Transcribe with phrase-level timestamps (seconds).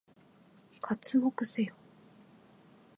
[0.81, 1.75] 刮目せよ！